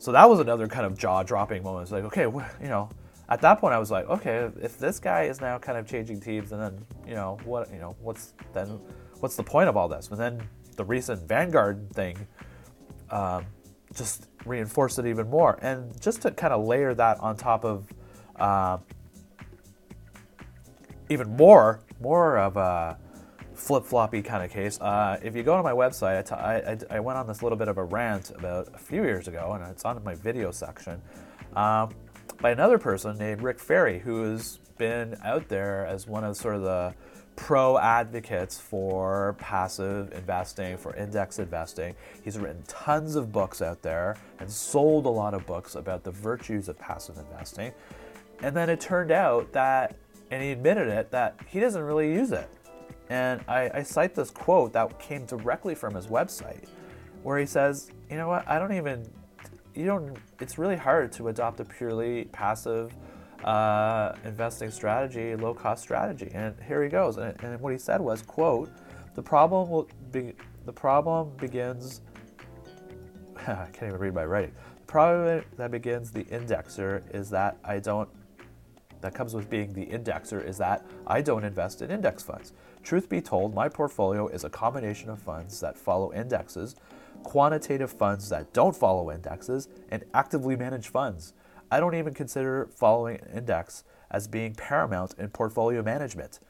So 0.00 0.12
that 0.12 0.30
was 0.30 0.40
another 0.40 0.66
kind 0.66 0.86
of 0.86 0.96
jaw 0.96 1.22
dropping 1.22 1.62
moment. 1.62 1.82
It's 1.82 1.92
like, 1.92 2.04
okay, 2.04 2.22
you 2.22 2.68
know, 2.68 2.88
at 3.28 3.42
that 3.42 3.60
point 3.60 3.74
I 3.74 3.78
was 3.78 3.90
like, 3.90 4.08
okay, 4.08 4.48
if 4.62 4.78
this 4.78 4.98
guy 4.98 5.24
is 5.24 5.42
now 5.42 5.58
kind 5.58 5.76
of 5.76 5.86
changing 5.86 6.20
teams, 6.20 6.52
and 6.52 6.60
then 6.60 6.86
you 7.06 7.14
know 7.14 7.38
what, 7.44 7.70
you 7.70 7.78
know, 7.78 7.94
what's 8.00 8.32
then, 8.54 8.80
what's 9.20 9.36
the 9.36 9.42
point 9.42 9.68
of 9.68 9.76
all 9.76 9.88
this? 9.88 10.08
But 10.08 10.16
then 10.16 10.40
the 10.76 10.84
recent 10.86 11.28
Vanguard 11.28 11.92
thing 11.92 12.16
um, 13.10 13.44
just 13.94 14.26
reinforced 14.46 14.98
it 14.98 15.04
even 15.04 15.28
more. 15.28 15.58
And 15.60 16.00
just 16.00 16.22
to 16.22 16.30
kind 16.30 16.54
of 16.54 16.64
layer 16.64 16.94
that 16.94 17.20
on 17.20 17.36
top 17.36 17.66
of 17.66 17.86
uh, 18.36 18.78
even 21.10 21.36
more, 21.36 21.82
more 22.00 22.38
of 22.38 22.56
a 22.56 22.96
flip 23.60 23.84
floppy 23.84 24.22
kind 24.22 24.42
of 24.42 24.50
case. 24.50 24.80
Uh, 24.80 25.18
if 25.22 25.36
you 25.36 25.42
go 25.42 25.56
to 25.56 25.62
my 25.62 25.72
website, 25.72 26.18
I, 26.32 26.76
t- 26.76 26.88
I, 26.90 26.96
I 26.96 27.00
went 27.00 27.18
on 27.18 27.26
this 27.26 27.42
little 27.42 27.58
bit 27.58 27.68
of 27.68 27.78
a 27.78 27.84
rant 27.84 28.30
about 28.30 28.68
a 28.74 28.78
few 28.78 29.04
years 29.04 29.28
ago, 29.28 29.52
and 29.52 29.70
it's 29.70 29.84
on 29.84 30.02
my 30.02 30.14
video 30.14 30.50
section, 30.50 31.00
um, 31.54 31.90
by 32.40 32.50
another 32.50 32.78
person 32.78 33.18
named 33.18 33.42
Rick 33.42 33.58
Ferri, 33.58 33.98
who's 33.98 34.58
been 34.78 35.14
out 35.24 35.48
there 35.48 35.84
as 35.86 36.06
one 36.06 36.24
of 36.24 36.36
sort 36.38 36.54
of 36.56 36.62
the 36.62 36.94
pro 37.36 37.78
advocates 37.78 38.58
for 38.58 39.36
passive 39.38 40.12
investing, 40.12 40.78
for 40.78 40.96
index 40.96 41.38
investing. 41.38 41.94
He's 42.22 42.38
written 42.38 42.62
tons 42.66 43.14
of 43.14 43.30
books 43.30 43.60
out 43.60 43.82
there 43.82 44.16
and 44.38 44.50
sold 44.50 45.04
a 45.04 45.10
lot 45.10 45.34
of 45.34 45.46
books 45.46 45.74
about 45.74 46.02
the 46.02 46.10
virtues 46.10 46.68
of 46.68 46.78
passive 46.78 47.18
investing. 47.18 47.72
And 48.42 48.56
then 48.56 48.70
it 48.70 48.80
turned 48.80 49.10
out 49.10 49.52
that, 49.52 49.96
and 50.30 50.42
he 50.42 50.50
admitted 50.50 50.88
it, 50.88 51.10
that 51.10 51.38
he 51.46 51.60
doesn't 51.60 51.82
really 51.82 52.10
use 52.10 52.32
it. 52.32 52.48
And 53.10 53.42
I, 53.48 53.70
I 53.74 53.82
cite 53.82 54.14
this 54.14 54.30
quote 54.30 54.72
that 54.72 54.98
came 55.00 55.26
directly 55.26 55.74
from 55.74 55.94
his 55.94 56.06
website, 56.06 56.68
where 57.24 57.38
he 57.38 57.44
says, 57.44 57.90
"You 58.08 58.16
know 58.16 58.28
what? 58.28 58.48
I 58.48 58.58
don't 58.58 58.72
even, 58.72 59.06
you 59.74 59.84
don't. 59.84 60.16
It's 60.40 60.56
really 60.56 60.76
hard 60.76 61.12
to 61.12 61.28
adopt 61.28 61.60
a 61.60 61.64
purely 61.64 62.24
passive." 62.26 62.94
Uh, 63.44 64.14
investing 64.26 64.70
strategy, 64.70 65.34
low 65.34 65.54
cost 65.54 65.82
strategy. 65.82 66.30
And 66.34 66.54
here 66.68 66.82
he 66.82 66.90
goes. 66.90 67.16
And, 67.16 67.34
and, 67.42 67.58
what 67.58 67.72
he 67.72 67.78
said 67.78 67.98
was, 67.98 68.20
quote, 68.20 68.68
the 69.14 69.22
problem 69.22 69.70
will 69.70 69.88
be, 70.12 70.34
the 70.66 70.72
problem 70.72 71.34
begins, 71.38 72.02
I 73.38 73.66
can't 73.72 73.84
even 73.84 73.98
read 73.98 74.12
my 74.12 74.26
writing. 74.26 74.52
The 74.80 74.86
problem 74.86 75.42
that 75.56 75.70
begins 75.70 76.10
the 76.10 76.24
indexer 76.24 77.02
is 77.14 77.30
that 77.30 77.56
I 77.64 77.78
don't, 77.78 78.10
that 79.00 79.14
comes 79.14 79.34
with 79.34 79.48
being 79.48 79.72
the 79.72 79.86
indexer 79.86 80.46
is 80.46 80.58
that 80.58 80.84
I 81.06 81.22
don't 81.22 81.44
invest 81.44 81.80
in 81.80 81.90
index 81.90 82.22
funds. 82.22 82.52
Truth 82.82 83.08
be 83.08 83.20
told, 83.20 83.54
my 83.54 83.68
portfolio 83.68 84.26
is 84.28 84.44
a 84.44 84.50
combination 84.50 85.10
of 85.10 85.20
funds 85.20 85.60
that 85.60 85.76
follow 85.76 86.12
indexes, 86.12 86.74
quantitative 87.22 87.92
funds 87.92 88.28
that 88.30 88.52
don't 88.52 88.74
follow 88.74 89.10
indexes, 89.10 89.68
and 89.90 90.04
actively 90.14 90.56
managed 90.56 90.88
funds. 90.88 91.34
I 91.70 91.78
don't 91.78 91.94
even 91.94 92.14
consider 92.14 92.68
following 92.74 93.20
an 93.20 93.38
index 93.38 93.84
as 94.10 94.26
being 94.26 94.54
paramount 94.54 95.14
in 95.18 95.28
portfolio 95.28 95.82
management. 95.82 96.40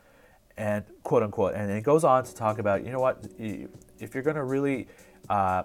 and 0.57 0.85
quote 1.03 1.23
unquote. 1.23 1.55
And 1.55 1.71
it 1.71 1.83
goes 1.83 2.05
on 2.05 2.25
to 2.25 2.35
talk 2.35 2.59
about, 2.59 2.85
you 2.85 2.93
know 2.93 3.01
what, 3.01 3.27
if 3.39 4.15
you're 4.15 4.23
going 4.23 4.37
to 4.37 4.45
really 4.45 4.89
uh, 5.29 5.63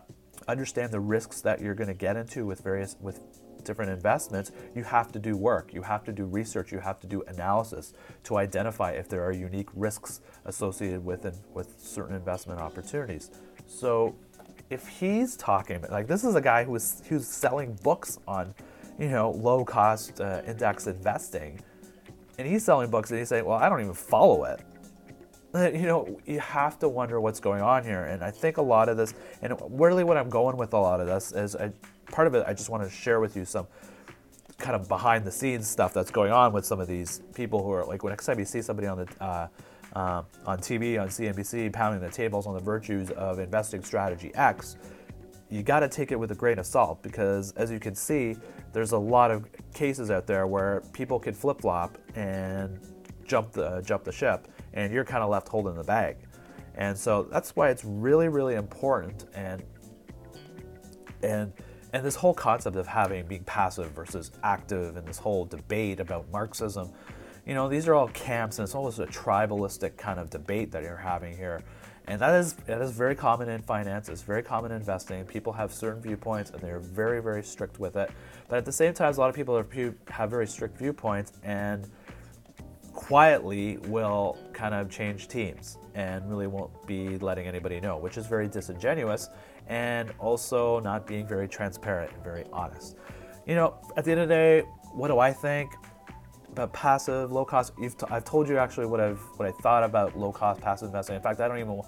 understand 0.47 0.91
the 0.91 0.99
risks 0.99 1.41
that 1.41 1.61
you're 1.61 1.75
going 1.75 1.89
to 1.89 1.93
get 1.93 2.15
into 2.15 2.45
with 2.45 2.61
various 2.61 2.95
with 3.01 3.19
different 3.65 3.91
investments, 3.91 4.51
you 4.75 4.83
have 4.83 5.11
to 5.11 5.19
do 5.19 5.35
work, 5.35 5.73
you 5.73 5.81
have 5.81 6.03
to 6.05 6.11
do 6.11 6.25
research, 6.25 6.71
you 6.71 6.79
have 6.79 6.99
to 7.01 7.07
do 7.07 7.23
analysis 7.27 7.93
to 8.23 8.37
identify 8.37 8.91
if 8.91 9.09
there 9.09 9.23
are 9.23 9.31
unique 9.31 9.69
risks 9.75 10.21
associated 10.45 11.03
with 11.03 11.25
with 11.53 11.79
certain 11.79 12.15
investment 12.15 12.59
opportunities. 12.61 13.31
So 13.67 14.15
if 14.69 14.87
he's 14.87 15.35
talking 15.35 15.83
like 15.89 16.07
this 16.07 16.23
is 16.23 16.35
a 16.35 16.41
guy 16.41 16.63
who's 16.63 17.01
who's 17.07 17.27
selling 17.27 17.73
books 17.83 18.19
on, 18.27 18.53
you 18.99 19.09
know, 19.09 19.31
low 19.31 19.65
cost 19.65 20.21
uh, 20.21 20.41
index 20.47 20.87
investing, 20.87 21.59
and 22.37 22.47
he's 22.47 22.63
selling 22.63 22.89
books 22.89 23.11
and 23.11 23.19
he's 23.19 23.29
saying, 23.29 23.45
well, 23.45 23.57
I 23.57 23.69
don't 23.69 23.81
even 23.81 23.93
follow 23.93 24.45
it. 24.45 24.61
You 25.55 25.87
know, 25.87 26.19
you 26.25 26.41
have 26.41 26.79
to 26.79 26.89
wonder 26.89 27.21
what's 27.21 27.39
going 27.39 27.61
on 27.61 27.85
here, 27.85 28.03
and 28.03 28.21
I 28.21 28.29
think 28.29 28.57
a 28.57 28.61
lot 28.61 28.89
of 28.89 28.97
this, 28.97 29.13
and 29.41 29.53
really 29.69 30.03
what 30.03 30.17
I'm 30.17 30.27
going 30.27 30.57
with 30.57 30.73
a 30.73 30.77
lot 30.77 30.99
of 30.99 31.07
this 31.07 31.31
is, 31.31 31.55
I, 31.55 31.71
part 32.11 32.27
of 32.27 32.35
it, 32.35 32.43
I 32.47 32.53
just 32.53 32.69
want 32.69 32.83
to 32.83 32.89
share 32.89 33.19
with 33.19 33.35
you 33.35 33.45
some 33.45 33.67
kind 34.57 34.75
of 34.75 34.87
behind 34.87 35.25
the 35.25 35.31
scenes 35.31 35.67
stuff 35.67 35.93
that's 35.93 36.11
going 36.11 36.31
on 36.31 36.53
with 36.53 36.65
some 36.65 36.79
of 36.79 36.87
these 36.87 37.21
people 37.33 37.61
who 37.61 37.71
are 37.71 37.85
like 37.85 38.03
when 38.03 38.11
next 38.11 38.25
time 38.25 38.39
you 38.39 38.45
see 38.45 38.61
somebody 38.61 38.87
on 38.87 38.99
the 38.99 39.23
uh, 39.23 39.47
uh, 39.95 40.23
on 40.45 40.59
TV, 40.59 41.01
on 41.01 41.07
CNBC, 41.07 41.71
pounding 41.71 42.01
the 42.01 42.09
tables 42.09 42.47
on 42.47 42.53
the 42.53 42.59
virtues 42.59 43.11
of 43.11 43.39
investing 43.39 43.81
strategy 43.81 44.33
X, 44.35 44.75
you 45.49 45.63
got 45.63 45.79
to 45.81 45.87
take 45.87 46.11
it 46.11 46.19
with 46.19 46.31
a 46.31 46.35
grain 46.35 46.59
of 46.59 46.65
salt 46.65 47.01
because, 47.01 47.53
as 47.53 47.71
you 47.71 47.79
can 47.79 47.95
see, 47.95 48.35
there's 48.73 48.91
a 48.91 48.97
lot 48.97 49.31
of 49.31 49.45
cases 49.73 50.11
out 50.11 50.27
there 50.27 50.47
where 50.47 50.81
people 50.91 51.19
can 51.19 51.33
flip 51.33 51.61
flop 51.61 51.97
and 52.15 52.79
jump 53.25 53.51
the 53.51 53.81
jump 53.85 54.03
the 54.03 54.11
ship, 54.11 54.47
and 54.73 54.93
you're 54.93 55.05
kind 55.05 55.23
of 55.23 55.29
left 55.29 55.47
holding 55.47 55.75
the 55.75 55.83
bag. 55.83 56.17
And 56.75 56.97
so 56.97 57.23
that's 57.23 57.55
why 57.55 57.69
it's 57.69 57.85
really, 57.85 58.27
really 58.27 58.55
important. 58.55 59.25
And 59.33 59.63
and 61.23 61.53
and 61.95 62.05
this 62.05 62.15
whole 62.15 62.33
concept 62.33 62.75
of 62.75 62.87
having 62.87 63.25
being 63.25 63.43
passive 63.45 63.91
versus 63.91 64.31
active, 64.43 64.97
and 64.97 65.07
this 65.07 65.17
whole 65.17 65.45
debate 65.45 65.99
about 65.99 66.29
Marxism 66.31 66.91
you 67.45 67.53
know, 67.53 67.69
these 67.69 67.87
are 67.87 67.93
all 67.93 68.07
camps, 68.09 68.57
and 68.57 68.65
it's 68.65 68.73
almost 68.73 68.99
a 68.99 69.05
tribalistic 69.05 69.97
kind 69.97 70.19
of 70.19 70.29
debate 70.29 70.71
that 70.71 70.81
you're 70.81 70.97
having 70.97 71.37
here. 71.37 71.61
And 72.07 72.19
that 72.21 72.35
is 72.35 72.53
that 72.53 72.81
is 72.81 72.91
very 72.91 73.15
common 73.15 73.49
in 73.49 73.61
finance. 73.61 74.09
It's 74.09 74.21
very 74.21 74.43
common 74.43 74.71
in 74.71 74.77
investing. 74.77 75.25
People 75.25 75.53
have 75.53 75.73
certain 75.73 76.01
viewpoints, 76.01 76.51
and 76.51 76.61
they're 76.61 76.79
very 76.79 77.21
very 77.21 77.43
strict 77.43 77.79
with 77.79 77.95
it. 77.95 78.11
But 78.47 78.57
at 78.57 78.65
the 78.65 78.71
same 78.71 78.93
time, 78.93 79.13
a 79.13 79.17
lot 79.17 79.29
of 79.29 79.35
people 79.35 79.63
have 80.09 80.29
very 80.29 80.47
strict 80.47 80.77
viewpoints 80.77 81.33
and 81.43 81.89
quietly 82.93 83.77
will 83.87 84.37
kind 84.53 84.73
of 84.73 84.89
change 84.89 85.27
teams 85.27 85.77
and 85.95 86.27
really 86.29 86.47
won't 86.47 86.71
be 86.87 87.17
letting 87.17 87.45
anybody 87.47 87.79
know, 87.79 87.97
which 87.97 88.17
is 88.17 88.25
very 88.25 88.47
disingenuous 88.47 89.29
and 89.67 90.11
also 90.19 90.79
not 90.79 91.07
being 91.07 91.27
very 91.27 91.47
transparent 91.47 92.11
and 92.13 92.23
very 92.23 92.45
honest. 92.51 92.95
You 93.45 93.55
know, 93.55 93.75
at 93.97 94.05
the 94.05 94.11
end 94.11 94.21
of 94.21 94.29
the 94.29 94.33
day, 94.33 94.61
what 94.93 95.09
do 95.09 95.19
I 95.19 95.31
think? 95.31 95.71
about 96.55 96.73
passive, 96.73 97.31
low 97.31 97.45
cost. 97.45 97.73
You've 97.79 97.97
t- 97.97 98.05
I've 98.09 98.23
told 98.25 98.47
you 98.47 98.57
actually 98.57 98.85
what 98.85 98.99
I've 98.99 99.21
what 99.35 99.47
I 99.47 99.51
thought 99.61 99.83
about 99.83 100.17
low 100.17 100.31
cost 100.31 100.61
passive 100.61 100.87
investing. 100.87 101.15
In 101.15 101.21
fact, 101.21 101.39
I 101.39 101.47
don't 101.47 101.59
even. 101.59 101.81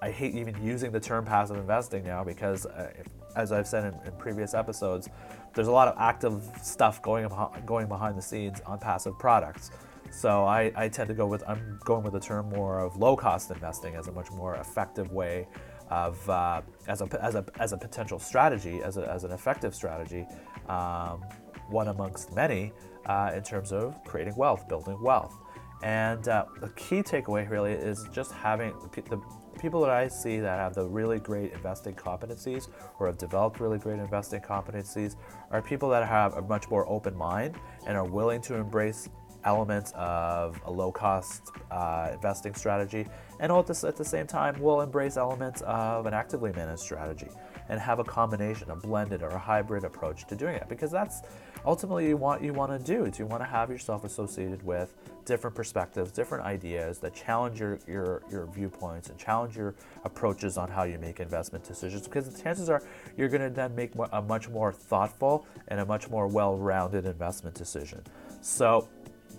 I 0.00 0.10
hate 0.10 0.34
even 0.34 0.60
using 0.60 0.90
the 0.90 0.98
term 0.98 1.24
passive 1.24 1.56
investing 1.56 2.02
now 2.02 2.24
because, 2.24 2.66
uh, 2.66 2.92
as 3.36 3.52
I've 3.52 3.68
said 3.68 3.94
in, 3.94 4.06
in, 4.08 4.12
previous 4.18 4.52
episodes, 4.52 5.08
there's 5.54 5.68
a 5.68 5.72
lot 5.72 5.86
of 5.86 5.94
active 5.96 6.42
stuff 6.60 7.00
going 7.02 7.28
going 7.64 7.86
behind 7.86 8.18
the 8.18 8.22
scenes 8.22 8.60
on 8.66 8.78
passive 8.78 9.16
products. 9.18 9.70
So 10.10 10.44
I, 10.44 10.72
I 10.74 10.88
tend 10.88 11.08
to 11.08 11.14
go 11.14 11.26
with 11.26 11.44
I'm 11.48 11.78
going 11.84 12.02
with 12.02 12.14
the 12.14 12.20
term 12.20 12.48
more 12.48 12.80
of 12.80 12.96
low 12.96 13.16
cost 13.16 13.50
investing 13.50 13.94
as 13.94 14.08
a 14.08 14.12
much 14.12 14.30
more 14.32 14.56
effective 14.56 15.12
way 15.12 15.46
of 15.92 16.30
uh, 16.30 16.62
as 16.88 17.02
a 17.02 17.22
as 17.22 17.34
a 17.34 17.44
as 17.58 17.72
a 17.72 17.76
potential 17.76 18.18
strategy 18.18 18.80
as 18.82 18.96
a, 18.96 19.06
as 19.10 19.24
an 19.24 19.32
effective 19.32 19.74
strategy, 19.74 20.26
um, 20.68 21.22
one 21.68 21.88
amongst 21.88 22.34
many 22.34 22.72
uh, 23.06 23.32
in 23.34 23.42
terms 23.42 23.72
of 23.72 24.02
creating 24.04 24.34
wealth, 24.36 24.66
building 24.68 25.00
wealth. 25.02 25.36
And 25.82 26.26
uh, 26.28 26.46
the 26.60 26.70
key 26.70 27.02
takeaway 27.02 27.48
really 27.50 27.72
is 27.72 28.06
just 28.12 28.32
having 28.32 28.72
the, 28.92 29.20
people 29.60 29.80
that 29.82 29.90
I 29.90 30.08
see 30.08 30.38
that 30.40 30.58
have 30.58 30.74
the 30.74 30.86
really 30.86 31.18
great 31.18 31.52
investing 31.52 31.94
competencies 31.94 32.68
or 32.98 33.06
have 33.08 33.18
developed 33.18 33.60
really 33.60 33.78
great 33.78 33.98
investing 33.98 34.40
competencies 34.40 35.16
are 35.50 35.60
people 35.60 35.90
that 35.90 36.08
have 36.08 36.34
a 36.34 36.42
much 36.42 36.70
more 36.70 36.88
open 36.88 37.14
mind 37.16 37.56
and 37.86 37.96
are 37.96 38.06
willing 38.06 38.40
to 38.42 38.54
embrace 38.54 39.10
elements 39.44 39.92
of 39.94 40.60
a 40.64 40.70
low 40.70 40.92
cost 40.92 41.50
uh, 41.70 42.10
investing 42.12 42.54
strategy 42.54 43.06
and 43.42 43.50
at 43.50 43.96
the 43.96 44.04
same 44.04 44.26
time 44.26 44.58
will 44.60 44.82
embrace 44.82 45.16
elements 45.16 45.62
of 45.62 46.06
an 46.06 46.14
actively 46.14 46.52
managed 46.52 46.80
strategy 46.80 47.26
and 47.68 47.80
have 47.80 47.98
a 47.98 48.04
combination, 48.04 48.70
a 48.70 48.76
blended 48.76 49.20
or 49.20 49.30
a 49.30 49.38
hybrid 49.38 49.82
approach 49.82 50.26
to 50.28 50.36
doing 50.36 50.54
it. 50.54 50.68
Because 50.68 50.92
that's 50.92 51.22
ultimately 51.66 52.14
what 52.14 52.40
you 52.40 52.52
want 52.52 52.70
to 52.70 52.78
do 52.78 53.04
is 53.04 53.18
you 53.18 53.26
want 53.26 53.42
to 53.42 53.48
have 53.48 53.68
yourself 53.68 54.04
associated 54.04 54.62
with 54.62 54.94
different 55.24 55.56
perspectives, 55.56 56.12
different 56.12 56.44
ideas 56.44 56.98
that 56.98 57.14
challenge 57.14 57.58
your, 57.58 57.80
your, 57.88 58.22
your 58.30 58.46
viewpoints 58.46 59.08
and 59.08 59.18
challenge 59.18 59.56
your 59.56 59.74
approaches 60.04 60.56
on 60.56 60.70
how 60.70 60.84
you 60.84 60.98
make 60.98 61.18
investment 61.18 61.64
decisions. 61.64 62.04
Because 62.04 62.32
the 62.32 62.40
chances 62.40 62.68
are 62.68 62.80
you're 63.16 63.28
going 63.28 63.42
to 63.42 63.50
then 63.50 63.74
make 63.74 63.90
a 64.12 64.22
much 64.22 64.48
more 64.50 64.72
thoughtful 64.72 65.46
and 65.66 65.80
a 65.80 65.84
much 65.84 66.08
more 66.08 66.28
well-rounded 66.28 67.06
investment 67.06 67.56
decision. 67.56 68.04
So 68.40 68.88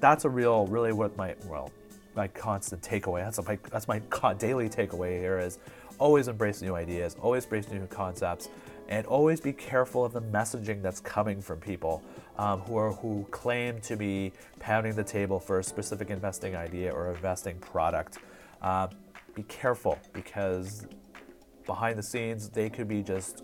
that's 0.01 0.25
a 0.25 0.29
real, 0.29 0.67
really 0.67 0.91
what 0.91 1.15
my, 1.15 1.35
well, 1.47 1.71
my 2.15 2.27
constant 2.27 2.81
takeaway. 2.81 3.23
That's 3.23 3.45
my 3.45 3.57
that's 3.71 3.87
my 3.87 3.99
daily 4.37 4.69
takeaway 4.69 5.19
here 5.19 5.39
is 5.39 5.59
always 5.99 6.27
embrace 6.27 6.61
new 6.61 6.75
ideas, 6.75 7.15
always 7.21 7.43
embrace 7.43 7.69
new 7.69 7.85
concepts, 7.87 8.49
and 8.89 9.05
always 9.07 9.39
be 9.39 9.53
careful 9.53 10.03
of 10.03 10.13
the 10.13 10.21
messaging 10.21 10.81
that's 10.81 10.99
coming 10.99 11.41
from 11.41 11.59
people 11.59 12.03
um, 12.37 12.61
who 12.61 12.77
are 12.77 12.91
who 12.91 13.25
claim 13.31 13.79
to 13.81 13.95
be 13.95 14.31
pounding 14.59 14.95
the 14.95 15.03
table 15.03 15.39
for 15.39 15.59
a 15.59 15.63
specific 15.63 16.09
investing 16.09 16.55
idea 16.55 16.91
or 16.91 17.11
investing 17.11 17.57
product. 17.59 18.19
Uh, 18.61 18.87
be 19.35 19.43
careful 19.43 19.97
because 20.13 20.85
behind 21.65 21.97
the 21.97 22.03
scenes 22.03 22.49
they 22.49 22.69
could 22.69 22.87
be 22.87 23.01
just 23.01 23.43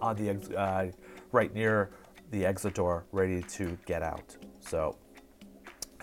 on 0.00 0.16
the 0.16 0.58
uh, 0.58 0.86
right 1.32 1.54
near 1.54 1.90
the 2.30 2.44
exit 2.44 2.74
door, 2.74 3.04
ready 3.12 3.42
to 3.42 3.78
get 3.86 4.02
out. 4.02 4.36
So 4.60 4.96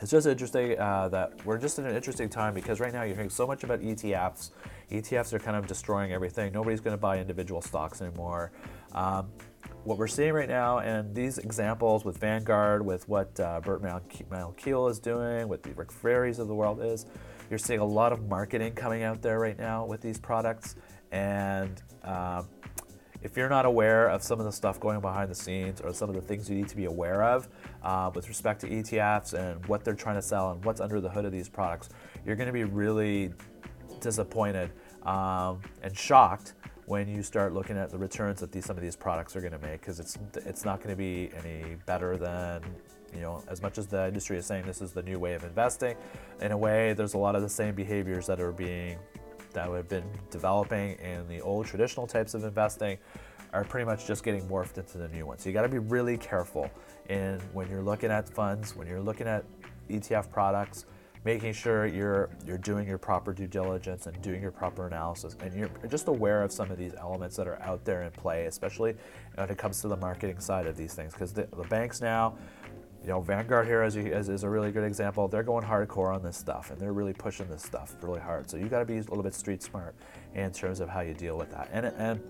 it's 0.01 0.09
just 0.09 0.25
interesting 0.25 0.79
uh, 0.79 1.09
that 1.09 1.45
we're 1.45 1.59
just 1.59 1.77
in 1.77 1.85
an 1.85 1.95
interesting 1.95 2.27
time 2.27 2.55
because 2.55 2.79
right 2.79 2.91
now 2.91 3.03
you're 3.03 3.15
hearing 3.15 3.29
so 3.29 3.45
much 3.45 3.63
about 3.63 3.81
ETFs. 3.81 4.49
ETFs 4.89 5.31
are 5.31 5.39
kind 5.39 5.55
of 5.55 5.67
destroying 5.67 6.11
everything. 6.11 6.51
Nobody's 6.51 6.81
going 6.81 6.95
to 6.95 7.01
buy 7.01 7.19
individual 7.19 7.61
stocks 7.61 8.01
anymore. 8.01 8.51
Um, 8.93 9.29
what 9.83 9.99
we're 9.99 10.07
seeing 10.07 10.33
right 10.33 10.49
now, 10.49 10.79
and 10.79 11.13
these 11.13 11.37
examples 11.37 12.03
with 12.03 12.17
Vanguard, 12.17 12.83
with 12.83 13.07
what 13.07 13.39
uh, 13.39 13.61
Burt 13.61 13.83
Malkiel 13.83 14.89
is 14.89 14.99
doing, 14.99 15.47
with 15.47 15.61
the 15.61 15.71
Rick 15.73 15.91
Ferris 15.91 16.39
of 16.39 16.47
the 16.47 16.55
world 16.55 16.83
is, 16.83 17.05
you're 17.49 17.59
seeing 17.59 17.79
a 17.79 17.85
lot 17.85 18.11
of 18.11 18.27
marketing 18.27 18.73
coming 18.73 19.03
out 19.03 19.21
there 19.21 19.39
right 19.39 19.57
now 19.57 19.85
with 19.85 20.01
these 20.01 20.17
products. 20.17 20.75
And 21.11 21.81
um, 22.03 22.47
if 23.23 23.37
you're 23.37 23.49
not 23.49 23.65
aware 23.65 24.09
of 24.09 24.23
some 24.23 24.39
of 24.39 24.45
the 24.45 24.51
stuff 24.51 24.79
going 24.79 24.99
behind 24.99 25.29
the 25.29 25.35
scenes 25.35 25.81
or 25.81 25.93
some 25.93 26.09
of 26.09 26.15
the 26.15 26.21
things 26.21 26.49
you 26.49 26.55
need 26.55 26.67
to 26.67 26.75
be 26.75 26.85
aware 26.85 27.23
of 27.23 27.47
uh, 27.83 28.09
with 28.13 28.27
respect 28.27 28.61
to 28.61 28.67
ETFs 28.67 29.33
and 29.33 29.65
what 29.67 29.83
they're 29.83 29.93
trying 29.93 30.15
to 30.15 30.21
sell 30.21 30.51
and 30.51 30.63
what's 30.65 30.81
under 30.81 30.99
the 30.99 31.09
hood 31.09 31.25
of 31.25 31.31
these 31.31 31.47
products, 31.47 31.89
you're 32.25 32.35
going 32.35 32.47
to 32.47 32.53
be 32.53 32.63
really 32.63 33.31
disappointed 33.99 34.71
um, 35.03 35.61
and 35.83 35.95
shocked 35.95 36.53
when 36.85 37.07
you 37.07 37.23
start 37.23 37.53
looking 37.53 37.77
at 37.77 37.89
the 37.89 37.97
returns 37.97 38.39
that 38.39 38.51
these, 38.51 38.65
some 38.65 38.75
of 38.75 38.83
these 38.83 38.95
products 38.95 39.35
are 39.35 39.39
going 39.39 39.53
to 39.53 39.59
make 39.59 39.79
because 39.79 39.99
it's 39.99 40.17
it's 40.35 40.65
not 40.65 40.79
going 40.79 40.89
to 40.89 40.95
be 40.95 41.29
any 41.37 41.75
better 41.85 42.17
than 42.17 42.61
you 43.13 43.21
know 43.21 43.43
as 43.47 43.61
much 43.61 43.77
as 43.77 43.87
the 43.87 44.07
industry 44.07 44.37
is 44.37 44.45
saying 44.45 44.65
this 44.65 44.81
is 44.81 44.91
the 44.91 45.03
new 45.03 45.17
way 45.17 45.33
of 45.33 45.43
investing. 45.43 45.95
In 46.41 46.51
a 46.51 46.57
way 46.57 46.93
there's 46.93 47.13
a 47.13 47.17
lot 47.17 47.35
of 47.35 47.43
the 47.43 47.49
same 47.49 47.75
behaviors 47.75 48.27
that 48.27 48.41
are 48.41 48.51
being 48.51 48.97
that 49.53 49.69
have 49.69 49.89
been 49.89 50.09
developing 50.29 50.97
in 50.99 51.27
the 51.27 51.41
old 51.41 51.65
traditional 51.65 52.07
types 52.07 52.33
of 52.33 52.43
investing 52.43 52.97
are 53.53 53.63
pretty 53.63 53.85
much 53.85 54.07
just 54.07 54.23
getting 54.23 54.47
morphed 54.47 54.77
into 54.77 54.97
the 54.97 55.07
new 55.09 55.25
ones. 55.25 55.43
So 55.43 55.49
you 55.49 55.53
got 55.53 55.63
to 55.63 55.69
be 55.69 55.79
really 55.79 56.17
careful 56.17 56.69
in 57.09 57.39
when 57.53 57.69
you're 57.69 57.81
looking 57.81 58.11
at 58.11 58.29
funds, 58.29 58.75
when 58.75 58.87
you're 58.87 59.01
looking 59.01 59.27
at 59.27 59.43
ETF 59.89 60.31
products, 60.31 60.85
making 61.23 61.53
sure 61.53 61.85
you're 61.85 62.29
you're 62.45 62.57
doing 62.57 62.87
your 62.87 62.97
proper 62.97 63.33
due 63.33 63.47
diligence 63.47 64.07
and 64.07 64.19
doing 64.21 64.41
your 64.41 64.51
proper 64.51 64.87
analysis, 64.87 65.35
and 65.41 65.53
you're 65.53 65.69
just 65.89 66.07
aware 66.07 66.41
of 66.43 66.51
some 66.51 66.71
of 66.71 66.77
these 66.77 66.93
elements 66.95 67.35
that 67.35 67.47
are 67.47 67.61
out 67.61 67.83
there 67.85 68.03
in 68.03 68.11
play, 68.11 68.45
especially 68.45 68.95
when 69.35 69.49
it 69.49 69.57
comes 69.57 69.81
to 69.81 69.87
the 69.87 69.97
marketing 69.97 70.39
side 70.39 70.65
of 70.65 70.75
these 70.75 70.93
things, 70.93 71.13
because 71.13 71.33
the, 71.33 71.47
the 71.57 71.67
banks 71.67 72.01
now 72.01 72.35
you 73.01 73.07
know, 73.07 73.19
Vanguard 73.19 73.65
here 73.65 73.83
is, 73.83 73.95
is, 73.95 74.29
is, 74.29 74.43
a 74.43 74.49
really 74.49 74.71
good 74.71 74.83
example. 74.83 75.27
They're 75.27 75.41
going 75.41 75.65
hardcore 75.65 76.13
on 76.13 76.21
this 76.21 76.37
stuff 76.37 76.69
and 76.69 76.79
they're 76.79 76.93
really 76.93 77.13
pushing 77.13 77.47
this 77.49 77.63
stuff 77.63 77.95
really 78.01 78.19
hard. 78.19 78.49
So 78.49 78.57
you 78.57 78.67
got 78.67 78.79
to 78.79 78.85
be 78.85 78.97
a 78.97 79.01
little 79.01 79.23
bit 79.23 79.33
street 79.33 79.63
smart 79.63 79.95
in 80.35 80.51
terms 80.51 80.79
of 80.79 80.89
how 80.89 81.01
you 81.01 81.15
deal 81.15 81.35
with 81.35 81.49
that. 81.51 81.69
And, 81.73 81.87
and 81.87 82.21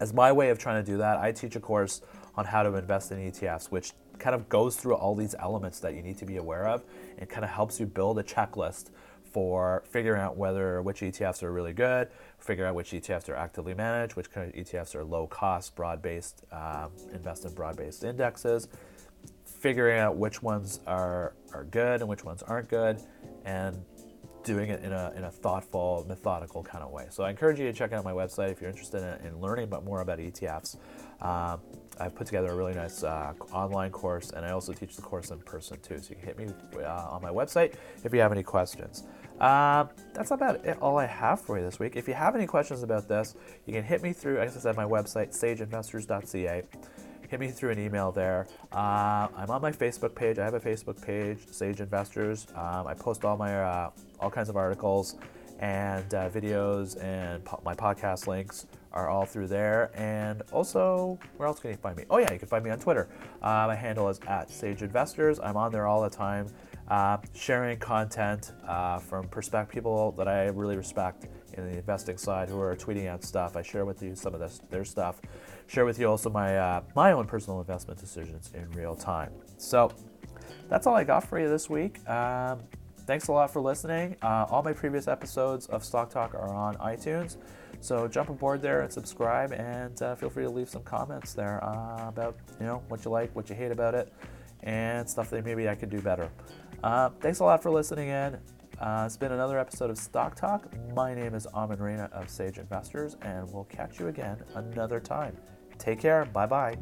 as 0.00 0.14
my 0.14 0.32
way 0.32 0.48
of 0.48 0.58
trying 0.58 0.82
to 0.82 0.90
do 0.90 0.96
that, 0.98 1.18
I 1.18 1.30
teach 1.30 1.56
a 1.56 1.60
course 1.60 2.00
on 2.36 2.46
how 2.46 2.62
to 2.62 2.74
invest 2.74 3.12
in 3.12 3.18
ETFs, 3.18 3.66
which 3.66 3.92
kind 4.18 4.34
of 4.34 4.48
goes 4.48 4.76
through 4.76 4.94
all 4.94 5.14
these 5.14 5.34
elements 5.38 5.78
that 5.80 5.94
you 5.94 6.02
need 6.02 6.16
to 6.18 6.24
be 6.24 6.38
aware 6.38 6.66
of 6.66 6.82
and 7.18 7.28
kind 7.28 7.44
of 7.44 7.50
helps 7.50 7.78
you 7.78 7.84
build 7.84 8.18
a 8.18 8.22
checklist 8.22 8.90
for 9.24 9.82
figuring 9.90 10.22
out 10.22 10.36
whether 10.38 10.80
which 10.80 11.00
ETFs 11.00 11.42
are 11.42 11.52
really 11.52 11.74
good, 11.74 12.08
figuring 12.38 12.70
out 12.70 12.74
which 12.74 12.92
ETFs 12.92 13.28
are 13.28 13.34
actively 13.34 13.74
managed, 13.74 14.16
which 14.16 14.30
kind 14.30 14.48
of 14.48 14.54
ETFs 14.54 14.94
are 14.94 15.04
low 15.04 15.26
cost, 15.26 15.74
broad 15.74 16.00
based, 16.00 16.44
um, 16.52 16.90
invest 17.12 17.44
in 17.44 17.52
broad 17.52 17.76
based 17.76 18.04
indexes, 18.04 18.68
figuring 19.66 19.98
out 19.98 20.16
which 20.16 20.44
ones 20.44 20.78
are, 20.86 21.34
are 21.52 21.64
good 21.64 22.00
and 22.00 22.08
which 22.08 22.22
ones 22.22 22.40
aren't 22.44 22.68
good, 22.68 23.02
and 23.44 23.76
doing 24.44 24.70
it 24.70 24.80
in 24.84 24.92
a, 24.92 25.12
in 25.16 25.24
a 25.24 25.30
thoughtful, 25.30 26.06
methodical 26.08 26.62
kind 26.62 26.84
of 26.84 26.92
way. 26.92 27.08
So 27.10 27.24
I 27.24 27.30
encourage 27.30 27.58
you 27.58 27.66
to 27.66 27.72
check 27.72 27.92
out 27.92 28.04
my 28.04 28.12
website 28.12 28.52
if 28.52 28.60
you're 28.60 28.70
interested 28.70 29.02
in, 29.02 29.26
in 29.26 29.40
learning 29.40 29.64
about 29.64 29.84
more 29.84 30.02
about 30.02 30.20
ETFs. 30.20 30.76
Um, 31.20 31.58
I've 31.98 32.14
put 32.14 32.28
together 32.28 32.52
a 32.52 32.54
really 32.54 32.74
nice 32.74 33.02
uh, 33.02 33.32
online 33.50 33.90
course, 33.90 34.30
and 34.30 34.46
I 34.46 34.50
also 34.50 34.72
teach 34.72 34.94
the 34.94 35.02
course 35.02 35.32
in 35.32 35.40
person 35.40 35.80
too. 35.80 35.98
So 35.98 36.10
you 36.10 36.14
can 36.14 36.26
hit 36.26 36.38
me 36.38 36.46
uh, 36.80 37.08
on 37.10 37.20
my 37.22 37.30
website 37.30 37.74
if 38.04 38.14
you 38.14 38.20
have 38.20 38.30
any 38.30 38.44
questions. 38.44 39.02
Uh, 39.40 39.86
that's 40.14 40.30
about 40.30 40.64
it, 40.64 40.78
all 40.80 40.96
I 40.96 41.06
have 41.06 41.40
for 41.40 41.58
you 41.58 41.64
this 41.64 41.80
week. 41.80 41.96
If 41.96 42.06
you 42.06 42.14
have 42.14 42.36
any 42.36 42.46
questions 42.46 42.84
about 42.84 43.08
this, 43.08 43.34
you 43.66 43.72
can 43.72 43.82
hit 43.82 44.00
me 44.00 44.12
through, 44.12 44.38
as 44.38 44.56
I 44.56 44.60
said, 44.60 44.76
my 44.76 44.84
website, 44.84 45.36
sageinvestors.ca 45.36 46.62
hit 47.28 47.40
me 47.40 47.50
through 47.50 47.70
an 47.70 47.78
email 47.78 48.12
there. 48.12 48.46
Uh, 48.72 49.28
I'm 49.36 49.50
on 49.50 49.62
my 49.62 49.72
Facebook 49.72 50.14
page. 50.14 50.38
I 50.38 50.44
have 50.44 50.54
a 50.54 50.60
Facebook 50.60 51.00
page, 51.04 51.38
Sage 51.50 51.80
Investors. 51.80 52.46
Um, 52.54 52.86
I 52.86 52.94
post 52.94 53.24
all 53.24 53.36
my 53.36 53.54
uh, 53.54 53.90
all 54.20 54.30
kinds 54.30 54.48
of 54.48 54.56
articles 54.56 55.16
and 55.58 56.12
uh, 56.14 56.28
videos, 56.30 57.02
and 57.02 57.44
po- 57.44 57.60
my 57.64 57.74
podcast 57.74 58.26
links 58.26 58.66
are 58.92 59.08
all 59.08 59.24
through 59.24 59.48
there. 59.48 59.90
And 59.94 60.42
also, 60.52 61.18
where 61.36 61.48
else 61.48 61.60
can 61.60 61.70
you 61.70 61.76
find 61.76 61.96
me? 61.96 62.04
Oh 62.10 62.18
yeah, 62.18 62.32
you 62.32 62.38
can 62.38 62.48
find 62.48 62.64
me 62.64 62.70
on 62.70 62.78
Twitter. 62.78 63.08
Uh, 63.42 63.66
my 63.66 63.74
handle 63.74 64.08
is 64.08 64.20
at 64.26 64.50
Sage 64.50 64.82
Investors. 64.82 65.38
I'm 65.40 65.56
on 65.56 65.72
there 65.72 65.86
all 65.86 66.02
the 66.02 66.10
time, 66.10 66.48
uh, 66.88 67.18
sharing 67.34 67.78
content 67.78 68.52
uh, 68.66 68.98
from 68.98 69.28
perspective 69.28 69.74
people 69.74 70.12
that 70.12 70.28
I 70.28 70.46
really 70.46 70.76
respect 70.76 71.26
in 71.54 71.70
the 71.70 71.78
investing 71.78 72.18
side 72.18 72.48
who 72.48 72.60
are 72.60 72.76
tweeting 72.76 73.06
out 73.06 73.24
stuff. 73.24 73.56
I 73.56 73.62
share 73.62 73.84
with 73.84 74.02
you 74.02 74.14
some 74.14 74.34
of 74.34 74.40
this, 74.40 74.60
their 74.70 74.84
stuff. 74.84 75.20
Share 75.66 75.84
with 75.84 75.98
you 75.98 76.08
also 76.08 76.30
my 76.30 76.56
uh, 76.56 76.80
my 76.94 77.12
own 77.12 77.26
personal 77.26 77.60
investment 77.60 77.98
decisions 77.98 78.50
in 78.54 78.70
real 78.70 78.94
time. 78.94 79.32
So 79.58 79.90
that's 80.68 80.86
all 80.86 80.94
I 80.94 81.04
got 81.04 81.24
for 81.28 81.40
you 81.40 81.48
this 81.48 81.68
week. 81.68 82.08
Um, 82.08 82.60
thanks 83.06 83.28
a 83.28 83.32
lot 83.32 83.52
for 83.52 83.60
listening. 83.60 84.16
Uh, 84.22 84.46
all 84.48 84.62
my 84.62 84.72
previous 84.72 85.08
episodes 85.08 85.66
of 85.66 85.84
Stock 85.84 86.10
Talk 86.10 86.34
are 86.34 86.48
on 86.52 86.76
iTunes. 86.76 87.36
So 87.80 88.08
jump 88.08 88.30
aboard 88.30 88.62
there 88.62 88.80
and 88.80 88.92
subscribe, 88.92 89.52
and 89.52 90.00
uh, 90.02 90.14
feel 90.14 90.30
free 90.30 90.44
to 90.44 90.50
leave 90.50 90.68
some 90.68 90.82
comments 90.82 91.34
there 91.34 91.62
uh, 91.62 92.08
about 92.08 92.36
you 92.60 92.66
know 92.66 92.82
what 92.88 93.04
you 93.04 93.10
like, 93.10 93.34
what 93.34 93.48
you 93.50 93.56
hate 93.56 93.70
about 93.70 93.94
it, 93.94 94.12
and 94.62 95.08
stuff 95.08 95.30
that 95.30 95.44
maybe 95.44 95.68
I 95.68 95.74
could 95.74 95.90
do 95.90 96.00
better. 96.00 96.30
Uh, 96.82 97.10
thanks 97.20 97.40
a 97.40 97.44
lot 97.44 97.62
for 97.62 97.70
listening 97.70 98.08
in. 98.08 98.38
Uh, 98.80 99.04
it's 99.06 99.16
been 99.16 99.32
another 99.32 99.58
episode 99.58 99.90
of 99.90 99.96
Stock 99.98 100.34
Talk. 100.34 100.68
My 100.94 101.14
name 101.14 101.34
is 101.34 101.46
Amin 101.54 101.78
Reina 101.78 102.10
of 102.12 102.28
Sage 102.28 102.58
Investors, 102.58 103.16
and 103.22 103.50
we'll 103.52 103.64
catch 103.64 103.98
you 103.98 104.08
again 104.08 104.42
another 104.54 105.00
time. 105.00 105.36
Take 105.78 106.00
care. 106.00 106.24
Bye 106.24 106.46
bye. 106.46 106.76